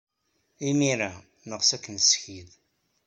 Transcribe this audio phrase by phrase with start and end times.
[0.69, 1.11] Imir-a,
[1.49, 2.49] neɣs ad k-nessekyed.